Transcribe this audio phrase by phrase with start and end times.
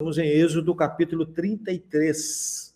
[0.00, 2.72] Estamos em Êxodo capítulo 33.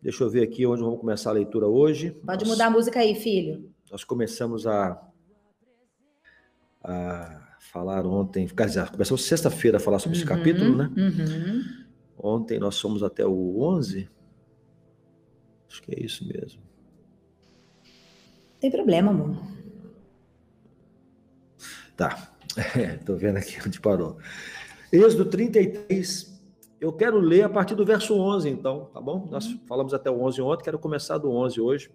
[0.00, 2.12] Deixa eu ver aqui onde vamos começar a leitura hoje.
[2.12, 3.68] Pode Nós, mudar a música aí, filho.
[3.90, 5.04] Nós começamos a,
[6.80, 10.92] a falar ontem, quer dizer, começamos sexta-feira a falar sobre uhum, esse capítulo, né?
[10.96, 11.62] Uhum.
[12.18, 14.08] Ontem nós fomos até o 11.
[15.68, 16.62] Acho que é isso mesmo.
[18.60, 19.42] Tem problema, amor.
[21.96, 22.30] Tá.
[23.04, 24.20] Tô vendo aqui onde parou.
[24.94, 26.40] Êxodo 33,
[26.80, 29.26] eu quero ler a partir do verso 11, então, tá bom?
[29.28, 31.90] Nós falamos até o 11 ontem, quero começar do 11 hoje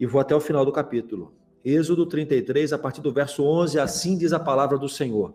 [0.00, 1.34] e vou até o final do capítulo.
[1.62, 5.34] Êxodo 33, a partir do verso 11, assim diz a palavra do Senhor.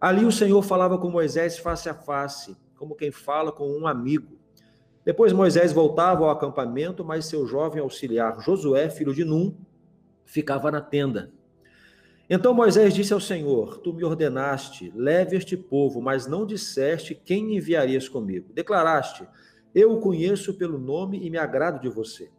[0.00, 4.38] Ali o Senhor falava com Moisés face a face, como quem fala com um amigo.
[5.04, 9.56] Depois Moisés voltava ao acampamento, mas seu jovem auxiliar Josué, filho de Num,
[10.24, 11.32] ficava na tenda.
[12.32, 17.56] Então Moisés disse ao Senhor: Tu me ordenaste, leve este povo, mas não disseste quem
[17.56, 18.52] enviarias comigo.
[18.54, 19.26] Declaraste:
[19.74, 22.30] Eu o conheço pelo nome e me agrado de você.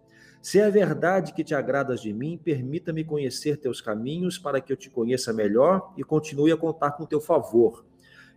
[0.42, 4.78] Se é verdade que te agradas de mim, permita-me conhecer teus caminhos para que eu
[4.78, 7.86] te conheça melhor e continue a contar com teu favor.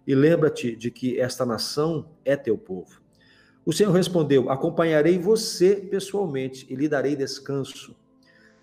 [0.05, 3.01] E lembra-te de que esta nação é teu povo.
[3.65, 7.97] O Senhor respondeu: Acompanharei você pessoalmente e lhe darei descanso.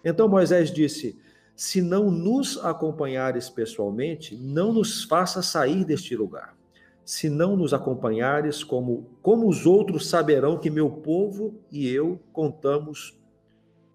[0.03, 1.17] Então Moisés disse:
[1.61, 6.57] se não nos acompanhares pessoalmente, não nos faça sair deste lugar.
[7.05, 13.15] Se não nos acompanhares, como, como os outros saberão que meu povo e eu contamos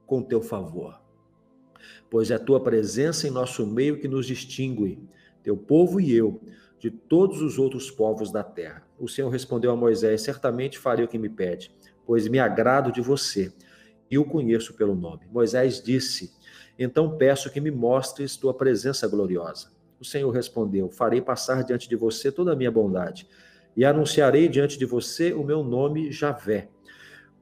[0.06, 1.02] com teu favor?
[2.08, 5.00] Pois é a tua presença em nosso meio que nos distingue,
[5.42, 6.40] teu povo e eu,
[6.78, 8.86] de todos os outros povos da terra.
[8.96, 11.74] O Senhor respondeu a Moisés: Certamente farei o que me pede,
[12.06, 13.52] pois me agrado de você
[14.08, 15.26] e o conheço pelo nome.
[15.32, 16.32] Moisés disse:
[16.78, 19.70] então peço que me mostres tua presença gloriosa.
[20.00, 23.26] O Senhor respondeu: Farei passar diante de você toda a minha bondade,
[23.76, 26.68] e anunciarei diante de você o meu nome Javé.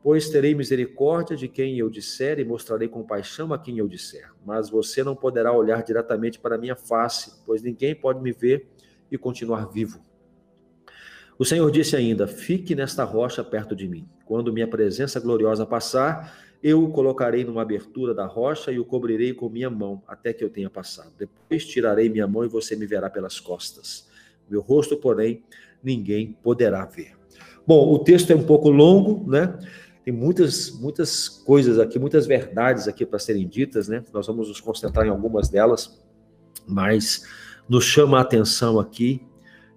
[0.03, 4.31] Pois terei misericórdia de quem eu disser e mostrarei compaixão a quem eu disser.
[4.45, 8.69] Mas você não poderá olhar diretamente para a minha face, pois ninguém pode me ver
[9.11, 10.03] e continuar vivo.
[11.39, 14.07] O Senhor disse ainda: Fique nesta rocha perto de mim.
[14.25, 19.35] Quando minha presença gloriosa passar, eu o colocarei numa abertura da rocha e o cobrirei
[19.35, 21.13] com minha mão, até que eu tenha passado.
[21.19, 24.09] Depois tirarei minha mão e você me verá pelas costas.
[24.49, 25.43] Meu rosto, porém,
[25.83, 27.19] ninguém poderá ver.
[27.67, 29.59] Bom, o texto é um pouco longo, né?
[30.07, 34.03] Tem muitas, muitas coisas aqui, muitas verdades aqui para serem ditas, né?
[34.11, 36.03] Nós vamos nos concentrar em algumas delas,
[36.67, 37.27] mas
[37.69, 39.21] nos chama a atenção aqui,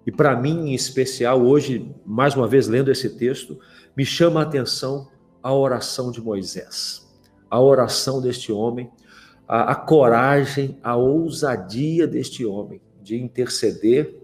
[0.06, 3.60] e para mim em especial, hoje, mais uma vez lendo esse texto,
[3.94, 5.08] me chama a atenção
[5.42, 7.06] a oração de Moisés,
[7.50, 8.90] a oração deste homem,
[9.46, 14.14] a, a coragem, a ousadia deste homem de interceder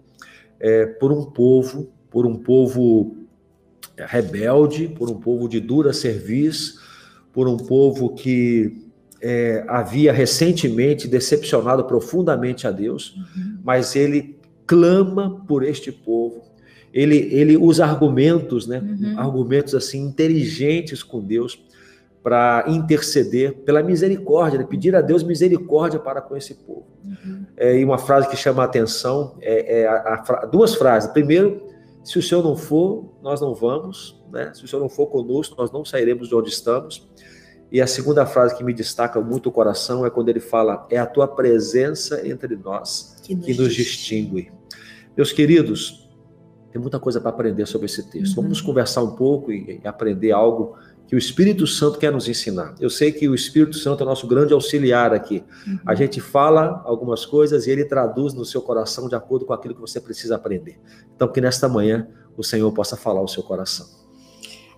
[0.60, 3.16] é, por um povo, por um povo
[3.96, 6.80] rebelde, por um povo de dura serviço,
[7.32, 8.84] por um povo que
[9.20, 13.58] é, havia recentemente decepcionado profundamente a Deus, uhum.
[13.64, 16.42] mas ele clama por este povo,
[16.94, 18.78] ele, ele usa argumentos, né?
[18.78, 19.18] Uhum.
[19.18, 21.60] Argumentos assim inteligentes com Deus
[22.22, 24.64] para interceder pela misericórdia, né?
[24.64, 26.86] pedir a Deus misericórdia para com esse povo.
[27.04, 27.44] Uhum.
[27.56, 31.10] É, e uma frase que chama a atenção é, é a, a, duas frases.
[31.10, 31.66] Primeiro,
[32.04, 34.52] se o Senhor não for, nós não vamos, né?
[34.54, 37.08] Se o Senhor não for conosco, nós não sairemos de onde estamos.
[37.72, 40.96] E a segunda frase que me destaca muito o coração é quando ele fala: é
[40.96, 44.52] a tua presença entre nós que nos, que nos distingue.
[45.16, 46.03] Meus queridos,
[46.74, 48.30] tem muita coisa para aprender sobre esse texto.
[48.30, 48.34] Uhum.
[48.34, 50.76] Vamos nos conversar um pouco e, e, aprender algo
[51.06, 52.74] que o Espírito Santo quer nos ensinar.
[52.80, 55.44] Eu sei que o Espírito Santo é nosso grande auxiliar aqui.
[55.64, 55.78] Uhum.
[55.86, 59.72] A gente fala algumas coisas e ele traduz no seu coração de acordo com aquilo
[59.72, 60.76] que você precisa aprender.
[61.14, 63.86] Então, que nesta manhã o Senhor possa falar ao seu coração.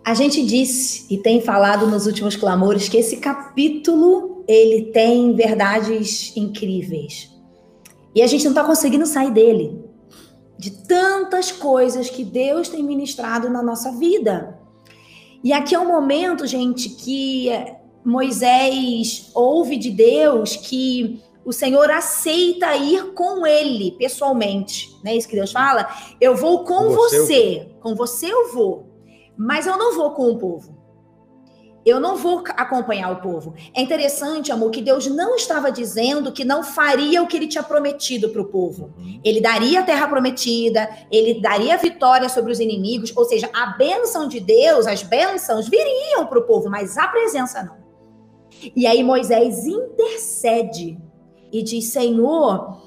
[0.04, 6.36] A gente disse e tem falado nos últimos clamores que esse capítulo ele tem verdades
[6.36, 7.30] incríveis.
[8.14, 9.85] E a gente não está conseguindo sair dele
[10.58, 14.58] de tantas coisas que Deus tem ministrado na nossa vida.
[15.42, 17.50] E aqui é um momento, gente, que
[18.04, 24.96] Moisés ouve de Deus que o Senhor aceita ir com ele pessoalmente.
[25.04, 25.88] Não é isso que Deus fala?
[26.20, 27.68] Eu vou com, com você, você.
[27.80, 28.86] com você eu vou,
[29.36, 30.76] mas eu não vou com o povo.
[31.86, 33.54] Eu não vou acompanhar o povo.
[33.72, 37.62] É interessante, amor, que Deus não estava dizendo que não faria o que ele tinha
[37.62, 38.92] prometido para o povo.
[38.98, 39.20] Uhum.
[39.24, 44.26] Ele daria a terra prometida, ele daria vitória sobre os inimigos, ou seja, a bênção
[44.26, 47.76] de Deus, as bênçãos viriam para o povo, mas a presença não.
[48.74, 50.98] E aí Moisés intercede
[51.52, 52.82] e diz: Senhor,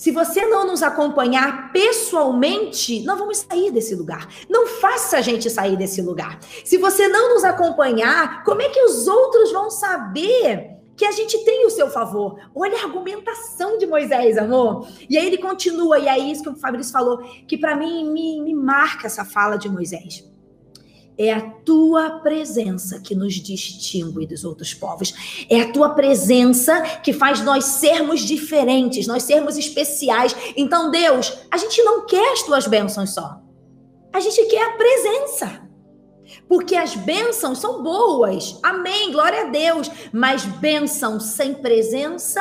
[0.00, 4.26] Se você não nos acompanhar pessoalmente, não vamos sair desse lugar.
[4.48, 6.38] Não faça a gente sair desse lugar.
[6.64, 11.44] Se você não nos acompanhar, como é que os outros vão saber que a gente
[11.44, 12.40] tem o seu favor?
[12.54, 14.88] Olha a argumentação de Moisés, amor.
[15.06, 18.40] E aí ele continua, e é isso que o Fabrício falou, que para mim me,
[18.40, 20.29] me marca essa fala de Moisés.
[21.22, 25.44] É a tua presença que nos distingue dos outros povos.
[25.50, 30.34] É a tua presença que faz nós sermos diferentes, nós sermos especiais.
[30.56, 33.38] Então, Deus, a gente não quer as tuas bênçãos só.
[34.10, 35.68] A gente quer a presença.
[36.48, 38.58] Porque as bênçãos são boas.
[38.62, 39.90] Amém, glória a Deus.
[40.14, 42.40] Mas bênção sem presença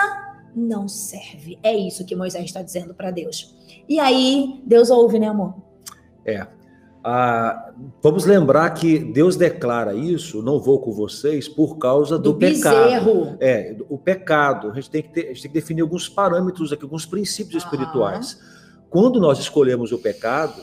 [0.55, 1.59] não serve.
[1.61, 3.53] É isso que Moisés está dizendo para Deus.
[3.89, 5.53] E aí, Deus ouve, né, amor?
[6.23, 6.47] É.
[7.03, 7.71] Ah,
[8.03, 13.37] vamos lembrar que Deus declara isso, não vou com vocês, por causa do, do pecado.
[13.39, 14.69] É, o pecado.
[14.69, 17.63] A gente, tem que ter, a gente tem que definir alguns parâmetros aqui, alguns princípios
[17.63, 18.39] espirituais.
[18.89, 20.61] Quando nós escolhemos o pecado,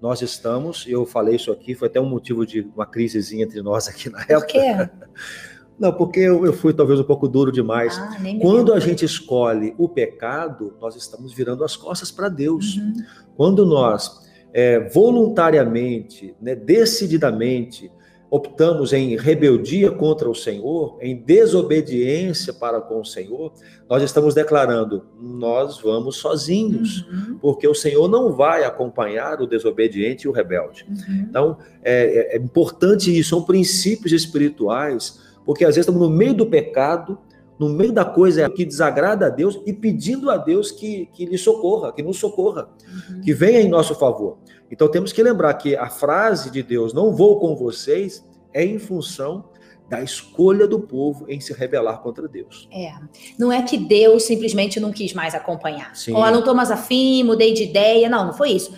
[0.00, 3.88] nós estamos, eu falei isso aqui, foi até um motivo de uma crisezinha entre nós
[3.88, 4.40] aqui na época.
[4.40, 4.90] Por quê?
[5.78, 7.98] Não, porque eu, eu fui talvez um pouco duro demais.
[7.98, 12.76] Ah, Quando a gente escolhe o pecado, nós estamos virando as costas para Deus.
[12.76, 12.94] Uhum.
[13.34, 14.21] Quando nós
[14.52, 17.90] é, voluntariamente, né, decididamente,
[18.32, 23.52] optamos em rebeldia contra o Senhor, em desobediência para com o Senhor,
[23.86, 27.38] nós estamos declarando: nós vamos sozinhos, uhum.
[27.42, 30.86] porque o Senhor não vai acompanhar o desobediente e o rebelde.
[30.88, 31.26] Uhum.
[31.28, 36.32] Então, é, é, é importante isso, são princípios espirituais, porque às vezes estamos no meio
[36.32, 37.18] do pecado,
[37.58, 41.38] no meio da coisa que desagrada a Deus e pedindo a Deus que, que lhe
[41.38, 42.68] socorra, que nos socorra,
[43.10, 43.20] uhum.
[43.20, 44.38] que venha em nosso favor.
[44.70, 48.78] Então temos que lembrar que a frase de Deus, não vou com vocês, é em
[48.78, 49.44] função
[49.88, 52.66] da escolha do povo em se rebelar contra Deus.
[52.72, 52.92] É.
[53.38, 55.94] Não é que Deus simplesmente não quis mais acompanhar.
[55.94, 56.14] Sim.
[56.14, 58.08] Ou oh, não estou mais afim, mudei de ideia.
[58.08, 58.72] Não, não foi isso.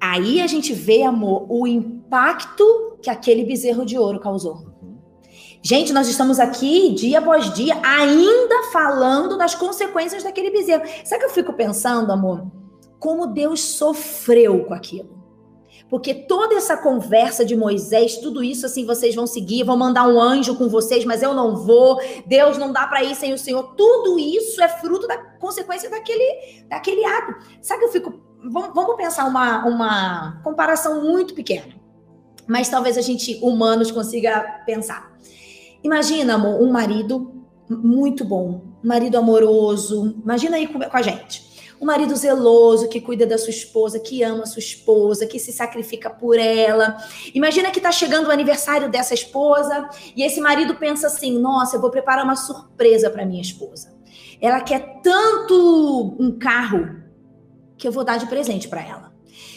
[0.00, 4.75] Aí a gente vê, amor, o impacto que aquele bezerro de ouro causou.
[5.68, 10.84] Gente, nós estamos aqui dia após dia ainda falando das consequências daquele bezerro.
[11.04, 12.46] Sabe que eu fico pensando, amor?
[13.00, 15.20] Como Deus sofreu com aquilo.
[15.90, 20.20] Porque toda essa conversa de Moisés, tudo isso assim, vocês vão seguir, vão mandar um
[20.20, 22.00] anjo com vocês, mas eu não vou.
[22.28, 23.74] Deus não dá para ir sem o Senhor.
[23.74, 27.34] Tudo isso é fruto da consequência daquele, daquele ato.
[27.60, 28.14] Sabe que eu fico.
[28.52, 31.74] Vamos, vamos pensar uma, uma comparação muito pequena.
[32.46, 35.16] Mas talvez a gente, humanos, consiga pensar.
[35.86, 40.16] Imagina, amor, um marido muito bom, um marido amoroso.
[40.20, 41.46] Imagina aí com a gente.
[41.80, 45.52] Um marido zeloso que cuida da sua esposa, que ama a sua esposa, que se
[45.52, 46.96] sacrifica por ela.
[47.32, 51.80] Imagina que está chegando o aniversário dessa esposa e esse marido pensa assim: nossa, eu
[51.80, 53.94] vou preparar uma surpresa para minha esposa.
[54.40, 56.96] Ela quer tanto um carro
[57.78, 59.12] que eu vou dar de presente para ela.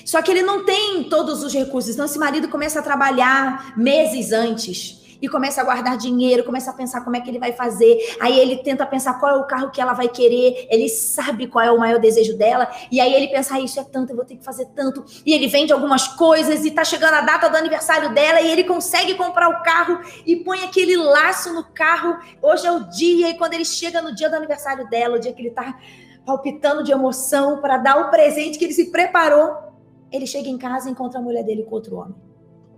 [0.05, 4.31] Só que ele não tem todos os recursos, então esse marido começa a trabalhar meses
[4.31, 7.97] antes e começa a guardar dinheiro, começa a pensar como é que ele vai fazer.
[8.19, 11.63] Aí ele tenta pensar qual é o carro que ela vai querer, ele sabe qual
[11.63, 14.25] é o maior desejo dela, e aí ele pensa, ah, isso é tanto, eu vou
[14.25, 15.03] ter que fazer tanto.
[15.25, 18.63] E ele vende algumas coisas e tá chegando a data do aniversário dela e ele
[18.63, 22.17] consegue comprar o carro e põe aquele laço no carro.
[22.41, 25.33] Hoje é o dia, e quando ele chega no dia do aniversário dela, o dia
[25.33, 25.77] que ele tá
[26.25, 29.69] palpitando de emoção para dar o presente que ele se preparou,
[30.11, 32.15] ele chega em casa e encontra a mulher dele com outro homem.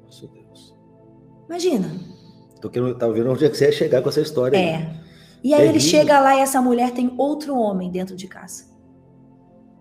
[0.06, 0.76] Nossa Deus.
[1.48, 2.21] Imagina.
[2.62, 4.56] Tô querendo, tá vendo onde é que você ia chegar com essa história.
[4.56, 4.76] É.
[4.76, 5.02] Aí.
[5.44, 5.70] E aí Terrível.
[5.70, 8.66] ele chega lá e essa mulher tem outro homem dentro de casa.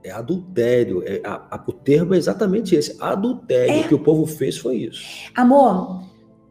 [0.02, 1.02] É adultério.
[1.04, 2.96] É, a, a, o termo é exatamente esse.
[2.98, 3.74] Adultério.
[3.74, 3.80] É.
[3.80, 5.30] O que o povo fez foi isso.
[5.34, 6.02] Amor,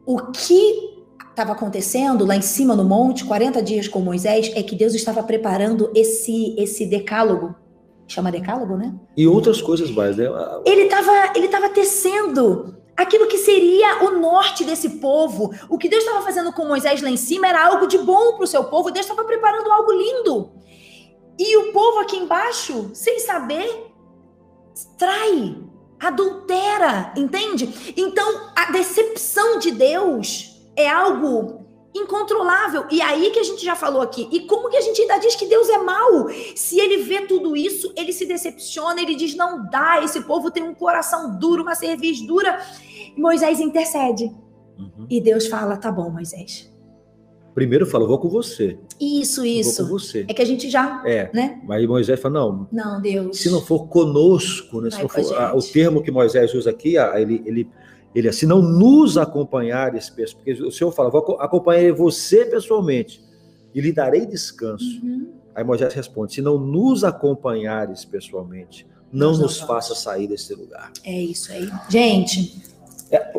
[0.06, 0.90] o que
[1.28, 5.22] estava acontecendo lá em cima no monte, 40 dias com Moisés, é que Deus estava
[5.22, 7.54] preparando esse, esse decálogo.
[8.06, 8.94] Chama decálogo, né?
[9.16, 10.26] E outras coisas mais, né?
[10.64, 15.54] Ele estava ele tava tecendo aquilo que seria o norte desse povo.
[15.68, 18.44] O que Deus estava fazendo com Moisés lá em cima era algo de bom para
[18.44, 18.90] o seu povo.
[18.90, 20.52] Deus estava preparando algo lindo.
[21.38, 23.90] E o povo aqui embaixo, sem saber,
[24.98, 25.56] trai,
[25.98, 27.94] adultera, entende?
[27.96, 32.84] Então, a decepção de Deus é algo incontrolável.
[32.90, 34.28] E aí que a gente já falou aqui.
[34.30, 36.28] E como que a gente ainda diz que Deus é mau?
[36.54, 40.62] Se ele vê tudo isso, ele se decepciona, ele diz: não dá, esse povo tem
[40.62, 42.60] um coração duro, uma cerviz dura.
[43.16, 44.24] Moisés intercede.
[44.78, 45.06] Uhum.
[45.08, 46.70] E Deus fala: tá bom, Moisés.
[47.54, 48.78] Primeiro fala, vou com você.
[49.00, 49.82] Isso, isso.
[49.82, 50.24] Vou com você.
[50.28, 51.02] É que a gente já.
[51.04, 51.30] É.
[51.34, 51.60] Né?
[51.64, 52.68] Mas Moisés fala: não.
[52.70, 53.38] Não, Deus.
[53.38, 54.90] Se não for conosco, né?
[54.90, 57.68] Se não for, a, o termo que Moisés usa aqui, a, ele, ele,
[58.14, 63.22] ele se não nos acompanhares, porque o Senhor fala: vou acompanhar você pessoalmente
[63.74, 64.84] e lhe darei descanso.
[65.02, 65.28] Uhum.
[65.54, 70.92] Aí Moisés responde: se não nos acompanhares pessoalmente, não nos faça sair desse lugar.
[71.04, 71.70] É isso aí.
[71.88, 72.79] Gente, é,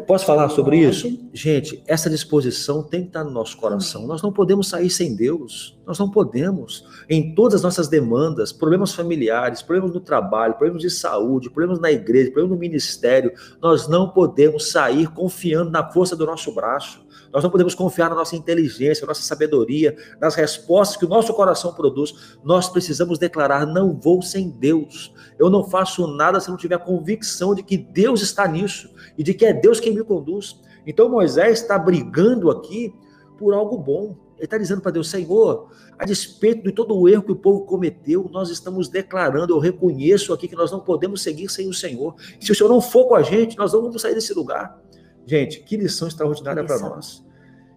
[0.02, 1.30] posso falar sobre isso?
[1.34, 4.06] Gente, essa disposição tem que estar no nosso coração.
[4.06, 5.80] Nós não podemos sair sem Deus.
[5.86, 6.86] Nós não podemos.
[7.10, 11.92] Em todas as nossas demandas, problemas familiares, problemas no trabalho, problemas de saúde, problemas na
[11.92, 17.06] igreja, problemas no ministério, nós não podemos sair confiando na força do nosso braço.
[17.34, 21.34] Nós não podemos confiar na nossa inteligência, na nossa sabedoria, nas respostas que o nosso
[21.34, 22.38] coração produz.
[22.44, 25.14] Nós precisamos declarar: não vou sem Deus.
[25.40, 29.34] Eu não faço nada se não tiver convicção de que Deus está nisso e de
[29.34, 30.60] que é Deus quem me conduz.
[30.86, 32.94] Então Moisés está brigando aqui
[33.38, 34.16] por algo bom.
[34.38, 37.62] Ele está dizendo para Deus, Senhor, a despeito de todo o erro que o povo
[37.62, 42.16] cometeu, nós estamos declarando, eu reconheço aqui que nós não podemos seguir sem o Senhor.
[42.40, 44.82] Se o Senhor não for com a gente, nós não vamos sair desse lugar.
[45.28, 47.24] Gente, que lição extraordinária para nós.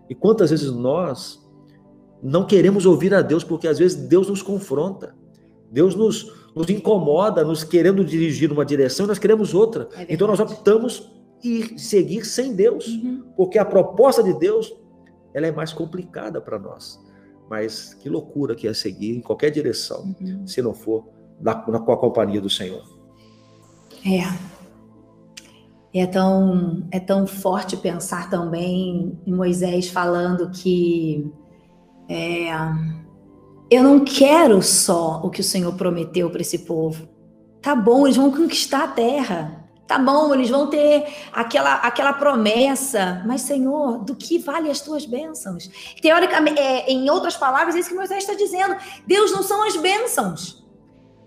[0.09, 1.45] E quantas vezes nós
[2.23, 5.15] não queremos ouvir a Deus, porque às vezes Deus nos confronta.
[5.71, 9.89] Deus nos, nos incomoda, nos querendo dirigir uma direção e nós queremos outra.
[9.97, 11.13] É então nós optamos
[11.45, 13.25] ir seguir sem Deus, uhum.
[13.37, 14.75] porque a proposta de Deus
[15.35, 16.99] ela é mais complicada para nós.
[17.51, 20.47] Mas que loucura que é seguir em qualquer direção, uhum.
[20.47, 21.05] se não for
[21.41, 22.83] na, na, com a companhia do Senhor.
[24.07, 24.55] É.
[25.97, 31.31] É tão, é tão forte pensar também em Moisés falando que
[32.09, 32.49] é,
[33.71, 37.09] eu não quero só o que o Senhor prometeu para esse povo.
[37.63, 39.64] Tá bom, eles vão conquistar a terra.
[39.87, 45.05] Tá bom, eles vão ter aquela, aquela promessa, mas Senhor, do que vale as tuas
[45.05, 45.71] bênçãos?
[46.01, 48.77] Teoricamente, é, em outras palavras, é isso que Moisés está dizendo.
[49.07, 50.65] Deus não são as bênçãos,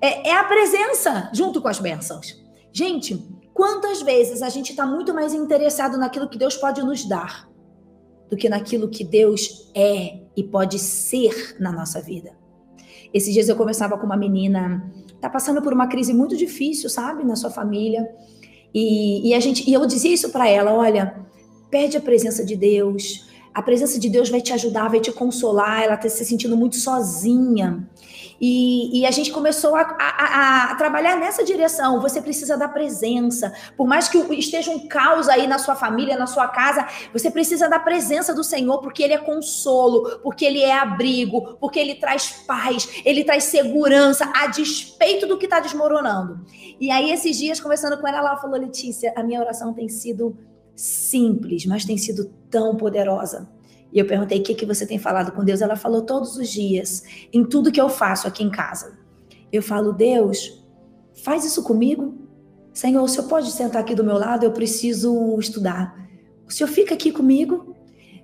[0.01, 2.35] é, é a presença junto com as bênçãos.
[2.71, 7.49] Gente, Quantas vezes a gente está muito mais interessado naquilo que Deus pode nos dar
[8.29, 12.37] do que naquilo que Deus é e pode ser na nossa vida?
[13.11, 17.23] Esses dias eu conversava com uma menina, tá passando por uma crise muito difícil, sabe,
[17.23, 18.07] na sua família.
[18.73, 21.15] E, e a gente, e eu dizia isso para ela, olha,
[21.69, 23.27] perde a presença de Deus.
[23.53, 25.83] A presença de Deus vai te ajudar, vai te consolar.
[25.83, 27.87] Ela está se sentindo muito sozinha.
[28.39, 31.99] E, e a gente começou a, a, a, trabalhar nessa direção.
[32.01, 33.53] Você precisa da presença.
[33.75, 37.67] Por mais que esteja um caos aí na sua família, na sua casa, você precisa
[37.67, 42.43] da presença do Senhor, porque Ele é consolo, porque Ele é abrigo, porque Ele traz
[42.47, 46.45] paz, Ele traz segurança, a despeito do que está desmoronando.
[46.79, 50.37] E aí, esses dias, conversando com ela, ela falou: Letícia, a minha oração tem sido
[50.75, 53.49] simples, mas tem sido tão poderosa.
[53.91, 55.61] E eu perguntei: o que, que você tem falado com Deus?
[55.61, 58.97] Ela falou: todos os dias, em tudo que eu faço aqui em casa.
[59.51, 60.63] Eu falo: Deus,
[61.23, 62.15] faz isso comigo.
[62.73, 64.43] Senhor, o senhor pode sentar aqui do meu lado?
[64.43, 66.07] Eu preciso estudar.
[66.47, 67.75] O senhor fica aqui comigo?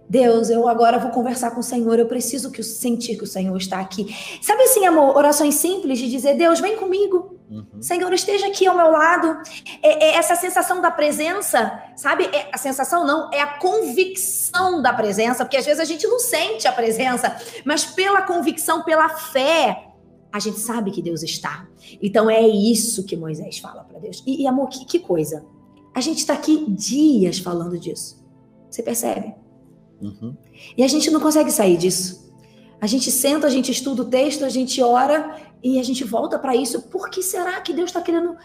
[0.10, 3.55] Deus, eu agora vou conversar com o Senhor, eu preciso que sentir que o Senhor
[3.57, 4.15] está aqui.
[4.41, 7.39] Sabe assim, amor, orações simples de dizer, Deus, vem comigo.
[7.50, 7.81] Uhum.
[7.81, 9.38] Senhor, esteja aqui ao meu lado.
[9.81, 12.25] É, é essa sensação da presença, sabe?
[12.25, 16.19] É, a sensação não, é a convicção da presença, porque às vezes a gente não
[16.19, 19.88] sente a presença, mas pela convicção, pela fé,
[20.31, 21.67] a gente sabe que Deus está.
[22.01, 24.24] Então é isso que Moisés fala para Deus.
[24.25, 25.45] E, e, amor, que, que coisa.
[25.93, 28.24] A gente está aqui dias falando disso.
[28.69, 29.36] Você percebe?
[30.03, 30.36] Uhum.
[30.77, 32.31] E a gente não consegue sair disso.
[32.81, 36.38] A gente senta, a gente estuda o texto, a gente ora e a gente volta
[36.38, 36.81] para isso.
[36.83, 38.36] Por que será que Deus está querendo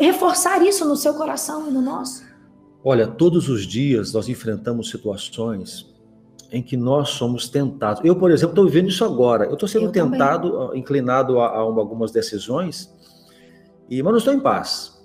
[0.00, 2.24] reforçar isso no seu coração e no nosso?
[2.84, 5.86] Olha, todos os dias nós enfrentamos situações
[6.50, 8.02] em que nós somos tentados.
[8.04, 9.44] Eu, por exemplo, estou vivendo isso agora.
[9.44, 10.80] Eu estou sendo Eu tentado, também.
[10.80, 12.92] inclinado a, a, algumas decisões,
[13.88, 14.99] e, mas não estou em paz.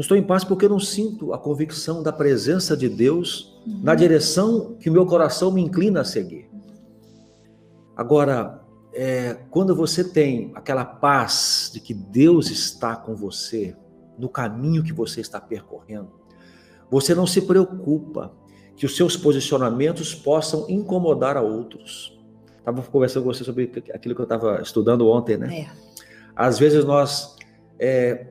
[0.00, 3.80] Não estou em paz porque eu não sinto a convicção da presença de Deus uhum.
[3.82, 6.48] na direção que o meu coração me inclina a seguir.
[7.94, 8.62] Agora,
[8.94, 13.76] é, quando você tem aquela paz de que Deus está com você
[14.18, 16.10] no caminho que você está percorrendo,
[16.90, 18.32] você não se preocupa
[18.76, 22.18] que os seus posicionamentos possam incomodar a outros.
[22.56, 25.58] Estava conversando com você sobre aquilo que eu estava estudando ontem, né?
[25.58, 25.70] É.
[26.34, 27.36] Às vezes nós
[27.78, 28.28] é,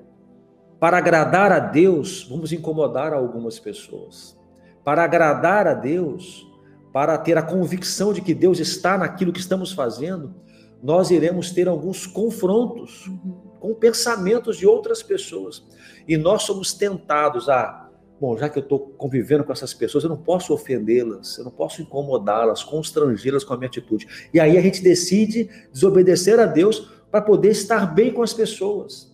[0.79, 4.37] para agradar a Deus, vamos incomodar algumas pessoas.
[4.83, 6.47] Para agradar a Deus,
[6.93, 10.33] para ter a convicção de que Deus está naquilo que estamos fazendo,
[10.81, 13.57] nós iremos ter alguns confrontos uhum.
[13.59, 15.65] com pensamentos de outras pessoas.
[16.07, 20.09] E nós somos tentados a, bom, já que eu estou convivendo com essas pessoas, eu
[20.09, 24.07] não posso ofendê-las, eu não posso incomodá-las, constrangê-las com a minha atitude.
[24.33, 29.13] E aí a gente decide desobedecer a Deus para poder estar bem com as pessoas.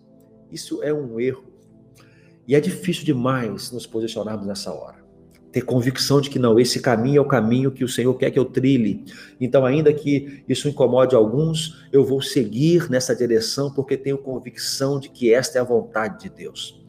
[0.52, 1.55] Isso é um erro.
[2.48, 5.04] E é difícil demais nos posicionarmos nessa hora.
[5.52, 8.38] ter convicção de que não, esse caminho é o caminho que o Senhor quer que
[8.38, 9.06] eu trilhe.
[9.40, 15.08] Então, ainda que isso incomode alguns, eu vou seguir nessa direção porque tenho convicção de
[15.10, 16.84] que esta é a vontade de Deus.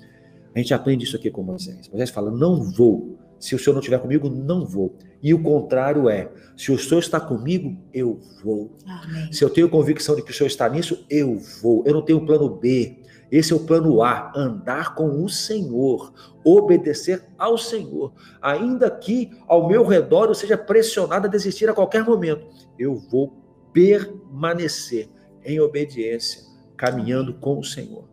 [0.52, 1.88] A gente aprende isso aqui com Moisés.
[1.88, 3.16] Moisés fala: não vou.
[3.38, 4.96] Se o Senhor não estiver comigo, não vou.
[5.22, 8.74] E o contrário é: se o Senhor está comigo, eu vou.
[8.86, 9.32] Amém.
[9.32, 11.84] Se eu tenho convicção de que o Senhor está nisso, eu vou.
[11.86, 13.02] Eu não tenho plano B.
[13.30, 16.12] Esse é o plano A: andar com o Senhor,
[16.44, 22.04] obedecer ao Senhor, ainda que ao meu redor eu seja pressionado a desistir a qualquer
[22.04, 22.46] momento.
[22.78, 23.32] Eu vou
[23.72, 25.08] permanecer
[25.44, 26.42] em obediência,
[26.76, 28.08] caminhando com o Senhor.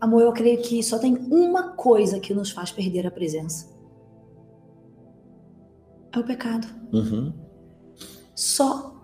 [0.00, 3.74] Amor, eu creio que só tem uma coisa que nos faz perder a presença:
[6.12, 6.66] é o pecado.
[6.92, 7.32] Uhum.
[8.34, 8.94] Só.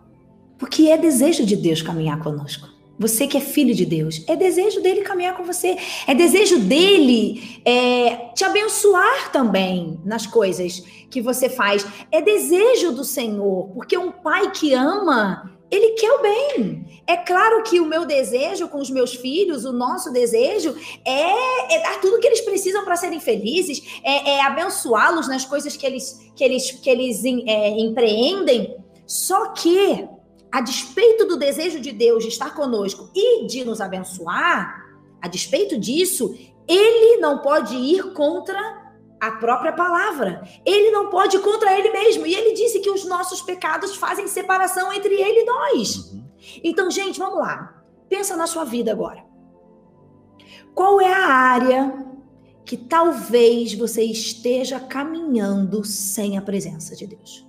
[0.58, 2.68] Porque é desejo de Deus caminhar conosco.
[3.02, 7.60] Você que é filho de Deus, é desejo dele caminhar com você, é desejo dele
[7.64, 10.80] é, te abençoar também nas coisas
[11.10, 11.84] que você faz.
[12.12, 17.02] É desejo do Senhor, porque um pai que ama, ele quer o bem.
[17.04, 20.72] É claro que o meu desejo com os meus filhos, o nosso desejo,
[21.04, 25.76] é, é dar tudo que eles precisam para serem felizes, é, é abençoá-los nas coisas
[25.76, 28.76] que eles, que eles, que eles é, empreendem.
[29.08, 30.06] Só que
[30.52, 34.84] a despeito do desejo de Deus de estar conosco e de nos abençoar,
[35.20, 36.36] a despeito disso,
[36.68, 38.82] ele não pode ir contra
[39.18, 40.42] a própria palavra.
[40.66, 42.26] Ele não pode ir contra ele mesmo.
[42.26, 46.12] E ele disse que os nossos pecados fazem separação entre ele e nós.
[46.12, 46.24] Uhum.
[46.62, 47.82] Então, gente, vamos lá.
[48.08, 49.24] Pensa na sua vida agora.
[50.74, 52.06] Qual é a área
[52.64, 57.46] que talvez você esteja caminhando sem a presença de Deus?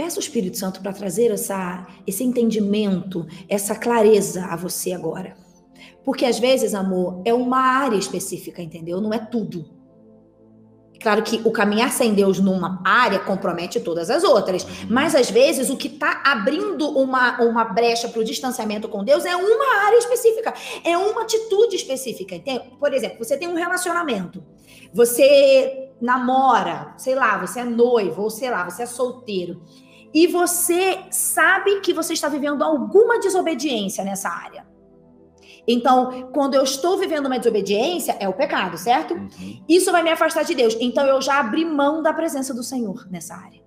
[0.00, 5.36] Peça o Espírito Santo para trazer essa, esse entendimento, essa clareza a você agora.
[6.02, 8.98] Porque às vezes, amor, é uma área específica, entendeu?
[8.98, 9.68] Não é tudo.
[11.02, 14.66] Claro que o caminhar sem Deus numa área compromete todas as outras.
[14.88, 19.26] Mas às vezes o que está abrindo uma, uma brecha para o distanciamento com Deus
[19.26, 22.36] é uma área específica, é uma atitude específica.
[22.78, 24.42] Por exemplo, você tem um relacionamento,
[24.94, 29.60] você namora, sei lá, você é noivo, ou sei lá, você é solteiro
[30.12, 34.66] e você sabe que você está vivendo alguma desobediência nessa área.
[35.66, 39.14] Então, quando eu estou vivendo uma desobediência, é o pecado, certo?
[39.14, 39.64] Uhum.
[39.68, 40.76] Isso vai me afastar de Deus.
[40.80, 43.60] Então, eu já abri mão da presença do Senhor nessa área.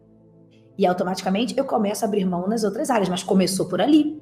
[0.77, 4.21] E automaticamente eu começo a abrir mão nas outras áreas, mas começou por ali.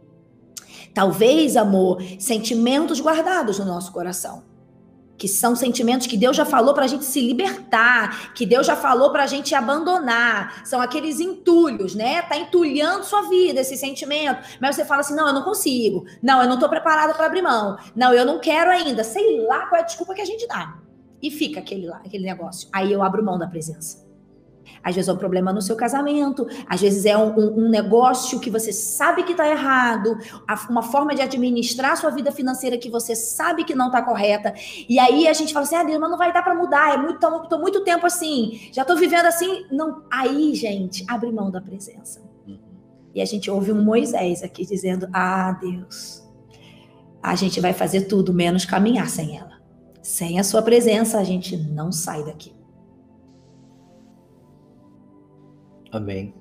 [0.94, 4.51] Talvez, amor, sentimentos guardados no nosso coração
[5.22, 8.76] que são sentimentos que Deus já falou para a gente se libertar, que Deus já
[8.76, 10.66] falou para a gente abandonar.
[10.66, 12.24] São aqueles entulhos, né?
[12.24, 14.42] Tá entulhando sua vida esse sentimento.
[14.60, 16.08] Mas você fala assim: não, eu não consigo.
[16.24, 17.78] Não, eu não tô preparada para abrir mão.
[17.96, 19.04] Não, eu não quero ainda.
[19.04, 20.80] Sei lá qual é a desculpa que a gente dá.
[21.22, 22.68] E fica aquele, lá, aquele negócio.
[22.74, 24.11] Aí eu abro mão da presença.
[24.84, 28.40] Às vezes é um problema no seu casamento, às vezes é um, um, um negócio
[28.40, 30.18] que você sabe que está errado,
[30.70, 34.54] uma forma de administrar a sua vida financeira que você sabe que não está correta.
[34.90, 36.98] E aí a gente fala assim: ah, Deus, mas não vai dar para mudar, é
[36.98, 39.66] muito, tô, tô, muito tempo assim, já estou vivendo assim.
[39.72, 42.22] Não, aí, gente, abre mão da presença.
[42.48, 42.60] Uhum.
[43.14, 46.24] E a gente ouve um Moisés aqui dizendo: Ah, Deus,
[47.22, 49.62] a gente vai fazer tudo menos caminhar sem ela.
[50.02, 52.61] Sem a sua presença, a gente não sai daqui.
[55.92, 56.34] Amém.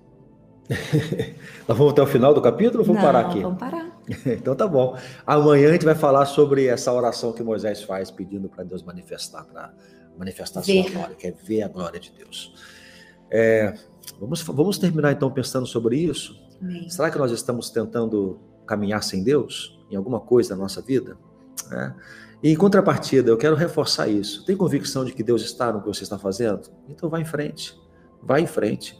[1.66, 3.40] Nós vamos até o final do capítulo ou vamos Não, parar aqui?
[3.40, 4.00] Vamos parar.
[4.26, 4.96] então tá bom.
[5.26, 9.44] Amanhã a gente vai falar sobre essa oração que Moisés faz pedindo para Deus manifestar,
[9.44, 9.72] para
[10.16, 10.84] manifestar ver.
[10.84, 12.54] sua glória, que é ver a glória de Deus.
[13.30, 13.74] É,
[14.18, 16.40] vamos, vamos terminar então pensando sobre isso.
[16.60, 16.88] Amém.
[16.88, 21.16] Será que nós estamos tentando caminhar sem Deus em alguma coisa na nossa vida?
[21.72, 21.92] É.
[22.42, 24.44] E em contrapartida, eu quero reforçar isso.
[24.44, 26.70] Tem convicção de que Deus está no que você está fazendo?
[26.88, 27.78] Então vá em frente.
[28.22, 28.99] Vá em frente.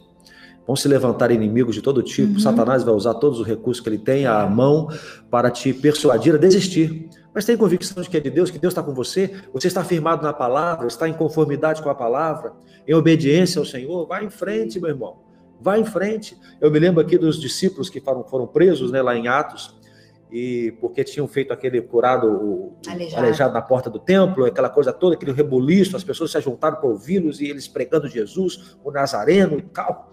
[0.65, 2.33] Vão se levantar inimigos de todo tipo.
[2.33, 2.39] Uhum.
[2.39, 4.87] Satanás vai usar todos os recursos que ele tem à mão
[5.29, 7.09] para te persuadir a desistir.
[7.33, 9.83] Mas tem convicção de que é de Deus, que Deus está com você, você está
[9.83, 12.53] firmado na palavra, está em conformidade com a palavra,
[12.87, 14.05] em obediência ao Senhor.
[14.05, 15.19] Vai em frente, meu irmão.
[15.59, 16.37] Vai em frente.
[16.59, 19.79] Eu me lembro aqui dos discípulos que foram, foram presos né, lá em Atos,
[20.31, 23.21] e porque tinham feito aquele curado o, aleijado.
[23.21, 23.53] aleijado.
[23.53, 27.41] na porta do templo, aquela coisa toda, aquele rebuliço, as pessoas se juntaram para ouvi-los
[27.41, 30.09] e eles pregando Jesus, o Nazareno e tal.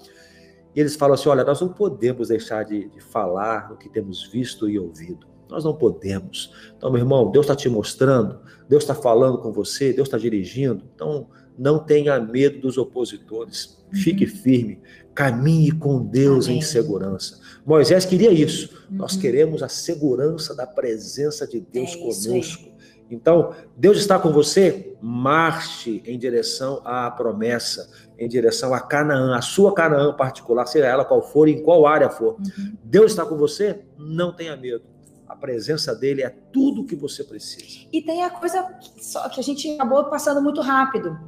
[0.79, 4.29] E eles falam assim: olha, nós não podemos deixar de, de falar o que temos
[4.31, 5.27] visto e ouvido.
[5.49, 6.55] Nós não podemos.
[6.77, 8.39] Então, meu irmão, Deus está te mostrando,
[8.69, 10.85] Deus está falando com você, Deus está dirigindo.
[10.95, 11.27] Então,
[11.59, 13.83] não tenha medo dos opositores.
[13.93, 13.99] Uhum.
[13.99, 14.81] Fique firme.
[15.13, 16.59] Caminhe com Deus Amém.
[16.59, 17.41] em segurança.
[17.67, 18.73] Moisés queria isso.
[18.89, 18.99] Uhum.
[18.99, 22.69] Nós queremos a segurança da presença de Deus é conosco.
[23.11, 29.41] Então, Deus está com você, marche em direção à promessa, em direção a Canaã, a
[29.41, 32.35] sua Canaã particular, seja ela qual for, em qual área for.
[32.35, 32.77] Uhum.
[32.83, 34.85] Deus está com você, não tenha medo.
[35.29, 37.87] A presença dele é tudo o que você precisa.
[37.93, 41.19] E tem a coisa só que a gente acabou passando muito rápido.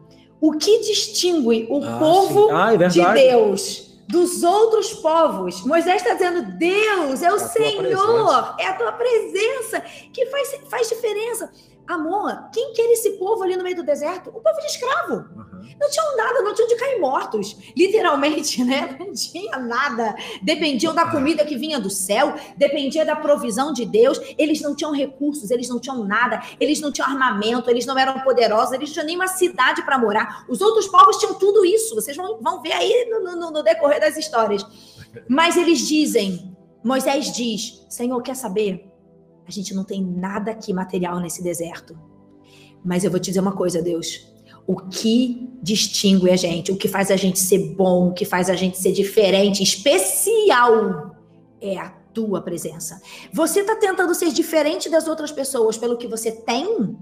[0.41, 5.65] O que distingue o ah, povo ah, é de Deus dos outros povos.
[5.65, 9.81] Moisés está dizendo: Deus é o é Senhor, é a tua presença
[10.13, 11.53] que faz, faz diferença.
[11.91, 14.31] Amor, quem que era esse povo ali no meio do deserto?
[14.31, 15.15] O povo de escravo.
[15.15, 15.75] Uhum.
[15.81, 17.57] Não tinham nada, não tinham de cair mortos.
[17.77, 18.97] Literalmente, né?
[18.97, 20.15] Não tinha nada.
[20.41, 24.21] Dependiam da comida que vinha do céu, dependia da provisão de Deus.
[24.39, 28.21] Eles não tinham recursos, eles não tinham nada, eles não tinham armamento, eles não eram
[28.21, 30.45] poderosos, eles não tinham nem uma cidade para morar.
[30.49, 31.97] Os outros povos tinham tudo isso.
[31.97, 34.65] Vocês vão, vão ver aí no, no, no decorrer das histórias.
[35.29, 38.90] Mas eles dizem, Moisés diz: Senhor, quer saber?
[39.51, 41.99] A gente não tem nada aqui material nesse deserto.
[42.85, 44.33] Mas eu vou te dizer uma coisa, Deus.
[44.65, 48.49] O que distingue a gente, o que faz a gente ser bom, o que faz
[48.49, 51.17] a gente ser diferente, especial,
[51.61, 53.03] é a tua presença.
[53.33, 56.97] Você está tentando ser diferente das outras pessoas pelo que você tem?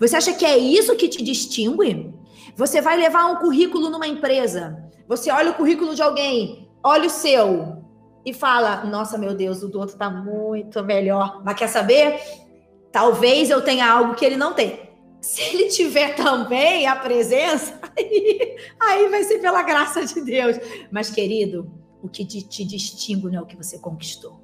[0.00, 2.14] Você acha que é isso que te distingue?
[2.56, 4.90] Você vai levar um currículo numa empresa.
[5.06, 7.81] Você olha o currículo de alguém, olha o seu
[8.24, 11.42] e fala: Nossa, meu Deus, o do outro tá muito melhor.
[11.44, 12.20] Mas quer saber?
[12.90, 14.90] Talvez eu tenha algo que ele não tem.
[15.20, 20.56] Se ele tiver também a presença, aí, aí vai ser pela graça de Deus.
[20.90, 21.70] Mas, querido,
[22.02, 24.42] o que te, te distingue não é o que você conquistou.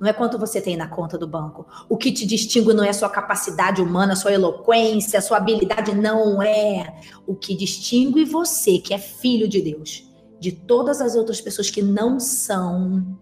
[0.00, 1.66] Não é quanto você tem na conta do banco.
[1.88, 5.94] O que te distingue não é sua capacidade humana, sua eloquência, sua habilidade.
[5.94, 7.00] Não é.
[7.26, 10.06] O que distingue você, que é filho de Deus,
[10.40, 13.18] de todas as outras pessoas que não são,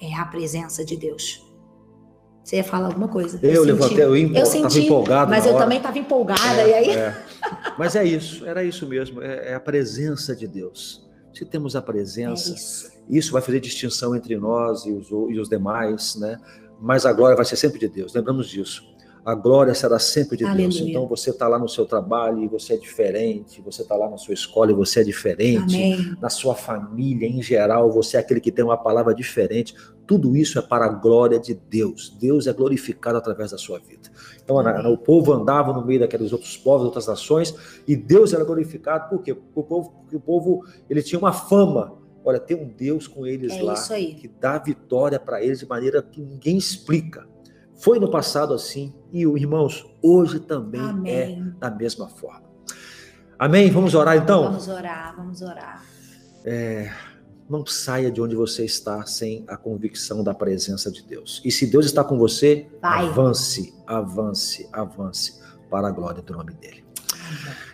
[0.00, 1.44] é a presença de Deus.
[2.42, 3.40] Você ia falar alguma coisa?
[3.42, 4.36] Eu, eu levantei, eu, empol...
[4.36, 5.30] eu senti, empolgado.
[5.30, 5.64] Mas eu hora.
[5.64, 6.90] também estava empolgada, é, e aí.
[6.90, 7.24] É.
[7.76, 11.04] Mas é isso, era isso mesmo, é, é, a presença de Deus.
[11.34, 12.92] Se temos a presença, é isso.
[13.08, 13.32] isso.
[13.32, 16.38] vai fazer distinção entre nós e os, e os demais, né?
[16.80, 18.95] Mas a glória vai ser sempre de Deus, lembramos disso
[19.26, 20.68] a glória será sempre de Aleluia.
[20.68, 20.80] Deus.
[20.80, 24.16] Então você está lá no seu trabalho e você é diferente, você está lá na
[24.16, 26.16] sua escola e você é diferente, Amém.
[26.22, 29.74] na sua família em geral, você é aquele que tem uma palavra diferente.
[30.06, 32.16] Tudo isso é para a glória de Deus.
[32.20, 34.08] Deus é glorificado através da sua vida.
[34.44, 34.92] Então Amém.
[34.92, 37.52] o povo andava no meio daqueles outros povos, outras nações,
[37.84, 39.34] e Deus era glorificado por quê?
[39.34, 41.98] Porque o povo, porque o povo ele tinha uma fama.
[42.24, 46.00] Olha, tem um Deus com eles é lá que dá vitória para eles de maneira
[46.00, 47.26] que ninguém explica.
[47.78, 51.12] Foi no passado assim e, irmãos, hoje também é Amém.
[51.14, 52.46] é da mesma forma.
[53.38, 53.70] Amém?
[53.70, 54.44] Vamos orar então?
[54.44, 55.84] Vamos orar, vamos orar.
[56.44, 56.90] É,
[57.48, 61.42] não saia de onde você está sem a convicção da presença de Deus.
[61.44, 63.06] E se Deus está com você, Vai.
[63.06, 66.84] avance, avance, avance para a glória do nome dele.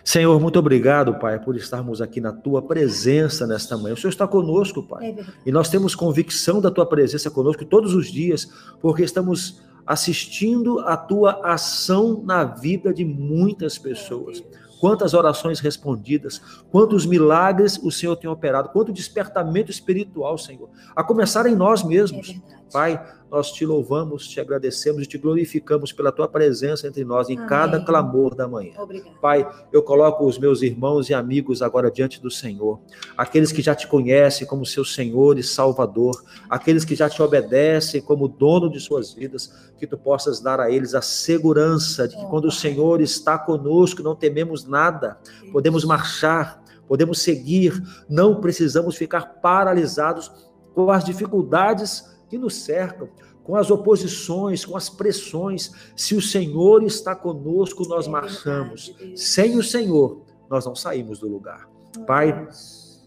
[0.03, 3.93] Senhor, muito obrigado, Pai, por estarmos aqui na tua presença nesta manhã.
[3.93, 5.15] O Senhor está conosco, Pai.
[5.17, 8.49] É e nós temos convicção da tua presença conosco todos os dias,
[8.81, 14.43] porque estamos assistindo a tua ação na vida de muitas pessoas.
[14.79, 20.69] Quantas orações respondidas, quantos milagres o Senhor tem operado, quanto despertamento espiritual, Senhor.
[20.93, 22.35] A começar em nós mesmos.
[22.73, 27.37] Pai, nós te louvamos, te agradecemos e te glorificamos pela tua presença entre nós em
[27.37, 27.47] Amém.
[27.47, 28.73] cada clamor da manhã.
[28.79, 29.19] Obrigado.
[29.19, 32.79] Pai, eu coloco os meus irmãos e amigos agora diante do Senhor,
[33.15, 38.01] aqueles que já te conhecem como seu Senhor e Salvador, aqueles que já te obedecem
[38.01, 42.25] como dono de suas vidas, que tu possas dar a eles a segurança de que
[42.25, 45.19] quando o Senhor está conosco, não tememos nada,
[45.51, 50.31] podemos marchar, podemos seguir, não precisamos ficar paralisados
[50.73, 53.07] com as dificuldades que nos cercam,
[53.43, 55.71] com as oposições, com as pressões.
[55.95, 58.95] Se o Senhor está conosco, nós é marchamos.
[59.15, 61.69] Sem o Senhor, nós não saímos do lugar.
[62.07, 62.47] Pai,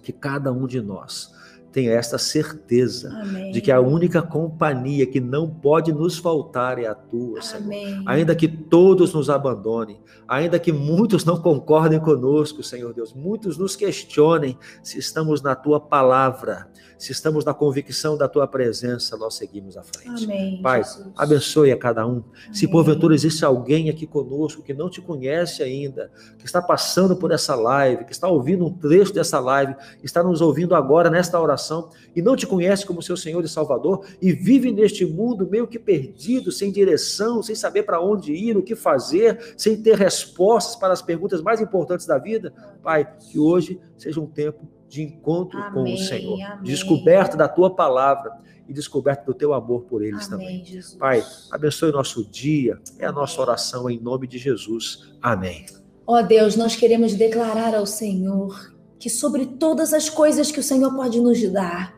[0.01, 1.35] que cada um de nós
[1.77, 3.53] tenha esta certeza Amém.
[3.53, 7.65] de que a única companhia que não pode nos faltar é a tua, Senhor.
[7.65, 8.03] Amém.
[8.07, 13.77] Ainda que todos nos abandonem, ainda que muitos não concordem conosco, Senhor Deus, muitos nos
[13.77, 16.67] questionem se estamos na tua palavra,
[16.99, 20.25] se estamos na convicção da tua presença, nós seguimos à frente.
[20.25, 21.09] Amém, Pai, Jesus.
[21.15, 22.23] abençoe a cada um.
[22.53, 27.33] Se porventura existe alguém aqui conosco que não te conhece ainda, que está passando por
[27.33, 31.66] essa live, que está ouvindo um trecho dessa live, está nos ouvindo agora nesta oração,
[31.67, 35.67] salvação e não te conhece como seu Senhor e Salvador e vive neste mundo meio
[35.67, 40.77] que perdido, sem direção, sem saber para onde ir, o que fazer, sem ter respostas
[40.77, 45.59] para as perguntas mais importantes da vida, Pai, que hoje seja um tempo de encontro
[45.59, 46.63] amém, com o Senhor, amém.
[46.63, 48.33] descoberta da tua palavra
[48.69, 50.65] e descoberta do teu amor por eles amém, também.
[50.65, 50.95] Jesus.
[50.95, 55.13] Pai, abençoe o nosso dia, é a nossa oração em nome de Jesus.
[55.21, 55.67] Amém.
[56.07, 58.76] Ó oh Deus, nós queremos declarar ao Senhor
[59.07, 61.95] que sobre todas as coisas que o Senhor pode nos dar,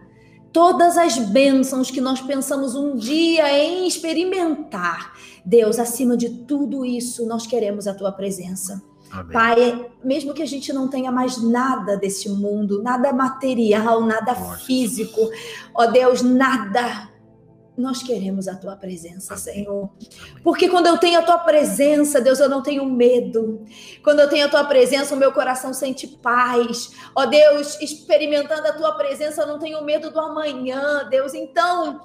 [0.53, 7.25] todas as bênçãos que nós pensamos um dia em experimentar, Deus, acima de tudo isso,
[7.25, 8.83] nós queremos a tua presença.
[9.11, 9.33] Amém.
[9.33, 14.59] Pai, mesmo que a gente não tenha mais nada desse mundo, nada material, nada Nossa.
[14.67, 15.31] físico,
[15.75, 17.09] ó Deus, nada
[17.79, 19.89] nós queremos a tua presença, Senhor.
[20.43, 23.65] Porque quando eu tenho a tua presença, Deus, eu não tenho medo.
[24.03, 26.91] Quando eu tenho a tua presença, o meu coração sente paz.
[27.15, 31.35] Ó Deus, experimentando a tua presença, eu não tenho medo do amanhã, Deus.
[31.35, 32.05] Então,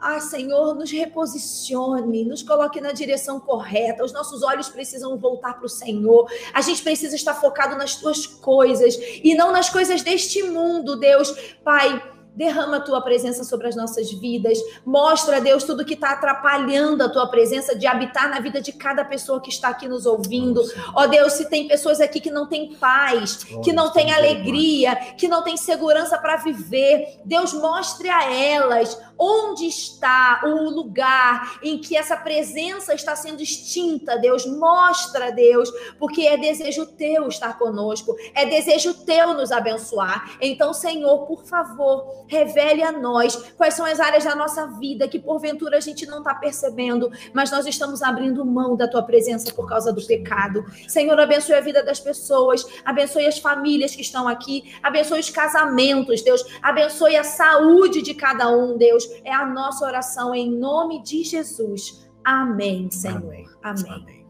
[0.00, 4.04] ah, Senhor, nos reposicione, nos coloque na direção correta.
[4.04, 6.28] Os nossos olhos precisam voltar para o Senhor.
[6.52, 11.30] A gente precisa estar focado nas tuas coisas e não nas coisas deste mundo, Deus.
[11.62, 12.02] Pai,
[12.34, 14.58] Derrama a tua presença sobre as nossas vidas.
[14.84, 19.04] Mostra, Deus, tudo que está atrapalhando a tua presença de habitar na vida de cada
[19.04, 20.62] pessoa que está aqui nos ouvindo.
[20.94, 24.96] Ó oh, Deus, se tem pessoas aqui que não têm paz, que não têm alegria,
[25.16, 31.78] que não têm segurança para viver, Deus, mostre a elas onde está o lugar em
[31.78, 34.18] que essa presença está sendo extinta.
[34.18, 40.36] Deus, mostra, Deus, porque é desejo teu estar conosco, é desejo teu nos abençoar.
[40.40, 45.18] Então, Senhor, por favor, revele a nós quais são as áreas da nossa vida que
[45.18, 49.68] porventura a gente não está percebendo, mas nós estamos abrindo mão da tua presença por
[49.68, 50.64] causa do pecado.
[50.88, 56.22] Senhor, abençoe a vida das pessoas, abençoe as famílias que estão aqui, abençoe os casamentos,
[56.22, 59.04] Deus, abençoe a saúde de cada um, Deus.
[59.24, 62.08] É a nossa oração em nome de Jesus.
[62.24, 63.18] Amém, Senhor.
[63.18, 63.46] Amém.
[63.62, 63.92] Amém.
[63.92, 64.21] Amém.